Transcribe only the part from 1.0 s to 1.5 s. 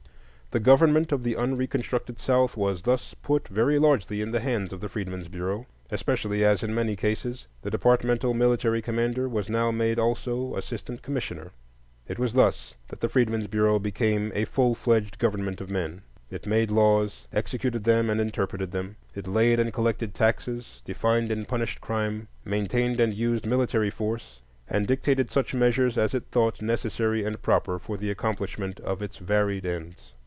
of the